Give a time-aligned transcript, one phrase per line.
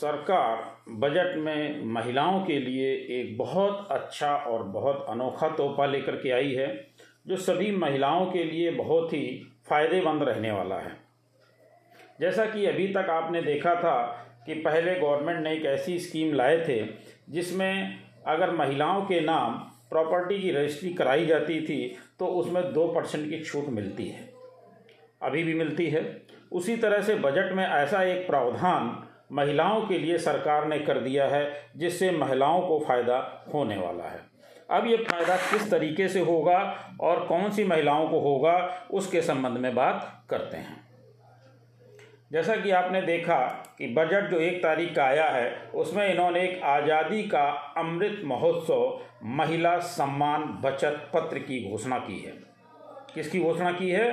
[0.00, 6.30] सरकार बजट में महिलाओं के लिए एक बहुत अच्छा और बहुत अनोखा तोहफा लेकर के
[6.30, 6.68] आई है,
[7.26, 9.26] जो सभी महिलाओं के लिए बहुत ही
[9.68, 10.92] फ़ायदेमंद रहने वाला है।
[12.20, 13.96] जैसा कि अभी तक आपने देखा था
[14.46, 16.78] कि पहले गवर्नमेंट ने एक ऐसी स्कीम लाए थे,
[17.30, 19.58] जिसमें अगर महिलाओं के नाम
[19.90, 24.28] प्रॉपर्टी की रजिस्ट्री कराई जाती थी तो उसमें दो परसेंट की छूट मिलती है।
[25.22, 26.22] अभी भी मिलती है।
[26.52, 28.96] उसी तरह से बजट में ऐसा एक प्रावधान
[29.32, 34.20] महिलाओं के लिए सरकार ने कर दिया है, जिससे महिलाओं को फ़ायदा होने वाला है।
[34.70, 36.58] अब ये फ़ायदा किस तरीके से होगा
[37.00, 40.88] और कौन सी महिलाओं को होगा, उसके संबंध में बात करते हैं।
[42.32, 43.38] जैसा कि आपने देखा
[43.78, 49.00] कि बजट जो एक तारीख का आया है, उसमें इन्होंने एक आज़ादी का अमृत महोत्सव,
[49.24, 52.32] महिला सम्मान बचत पत्र की घोषणा की है।
[53.14, 54.08] किसकी घोषणा की है?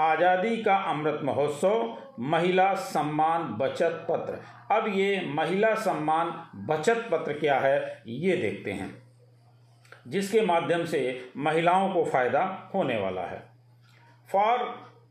[0.00, 4.38] आज़ादी का अमृत महोत्सव, महिला सम्मान बचत पत्र।
[4.74, 6.32] अब ये महिला सम्मान
[6.66, 8.90] बचत पत्र क्या है, ये देखते हैं।
[10.08, 11.00] जिसके माध्यम से
[11.36, 12.42] महिलाओं को फ़ायदा
[12.74, 13.42] होने वाला है।
[14.28, 14.58] For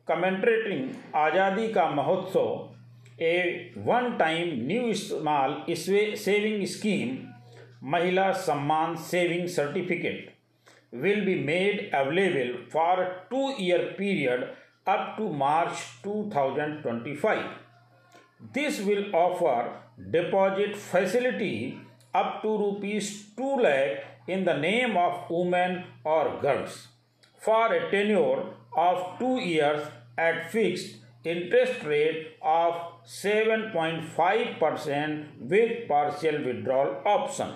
[0.08, 7.18] commemorating Azadi ka Mahotsav a one time new small saving scheme
[7.90, 10.38] Mahila Samman saving certificate
[10.92, 14.50] will be made available for a two-year period
[14.88, 17.46] up to March 2025.
[18.54, 19.72] This will offer
[20.12, 21.80] deposit facility
[22.14, 26.88] up to rupees 2 lakh in the name of women or girls
[27.38, 28.44] for a tenure
[28.76, 32.74] of 2 years at fixed interest rate of
[33.06, 37.54] 7.5% with partial withdrawal option.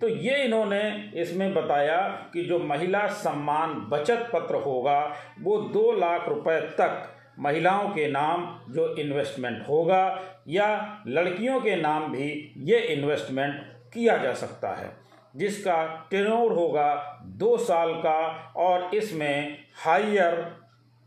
[0.00, 0.82] तो ये इन्होंने
[1.14, 1.98] इसमें बताया
[2.32, 5.00] कि जो महिला सम्मान बचत पत्र होगा,
[5.42, 10.04] वो दो लाख रुपए तक महिलाओं के नाम जो इन्वेस्टमेंट होगा
[10.48, 12.28] या लड़कियों के नाम भी
[12.64, 13.60] ये इन्वेस्टमेंट
[13.94, 14.90] किया जा सकता है।
[15.36, 20.46] जिसका टेनोर होगा दो साल का और इसमें हाइयर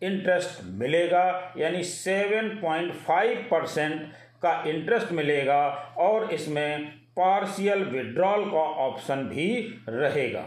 [0.02, 4.02] इंटरेस्ट मिलेगा, यानी सेवन पॉइंट फाइव परसेंट
[4.42, 5.66] का इंटरेस्ट मिलेगा
[6.00, 9.50] और इसमें पार्शियल विड्रॉल का ऑप्शन भी
[9.90, 10.46] रहेगा।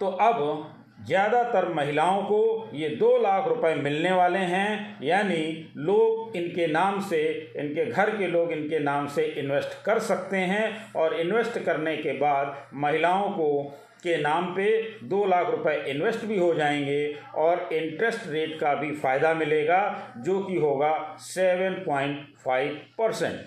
[0.00, 0.74] तो अब
[1.06, 7.20] ज़्यादातर महिलाओं को ये दो लाख रुपए मिलने वाले हैं, यानी लोग इनके नाम से,
[7.56, 12.12] इनके घर के लोग इनके नाम से इन्वेस्ट कर सकते हैं और इन्वेस्ट करने के
[12.12, 13.62] बाद महिलाओं को
[14.02, 14.66] के नाम पे
[15.04, 20.40] दो लाख रुपए इन्वेस्ट भी हो जाएँगे और इंटरेस्ट रेट का भी फ़ायदा मिलेगा, जो
[20.40, 23.40] कि होगा सेवन पॉइंट फाइव परसेंट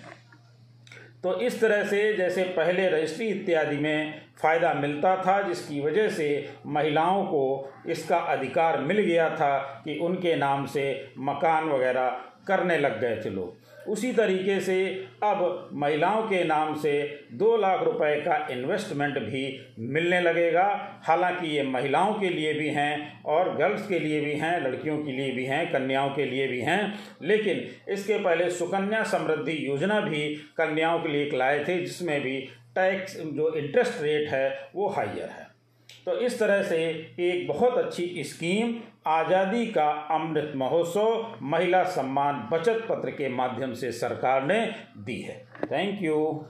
[1.24, 6.50] तो इस तरह से जैसे पहले रजिस्ट्री इत्यादि में फ़ायदा मिलता था, जिसकी वजह से
[6.66, 12.18] महिलाओं को इसका अधिकार मिल गया था कि उनके नाम से मकान वगैरह
[12.48, 17.84] करने लग गए थे लोग। उसी तरीके से अब महिलाओं के नाम से दो लाख
[17.84, 23.88] रुपए का इन्वेस्टमेंट भी मिलने लगेगा। हालाँकि ये महिलाओं के लिए भी हैं और गर्ल्स
[23.88, 27.68] के लिए भी हैं, लड़कियों के लिए भी हैं, कन्याओं के लिए भी हैं। लेकिन
[27.90, 33.54] इसके पहले सुकन्या समृद्धि योजना भी कन्याओं के लिए लाए थे, जिसमें भी टैक्स जो
[33.54, 35.51] इंटरेस्ट रेट है, वो हाइयर है।
[36.06, 36.78] तो इस तरह से
[37.20, 38.74] एक बहुत अच्छी स्कीम,
[39.08, 44.60] आज़ादी का अमृत महोत्सव, महिला सम्मान बचत पत्र के माध्यम से सरकार ने
[44.98, 45.38] दी है।
[45.72, 46.46] Thank you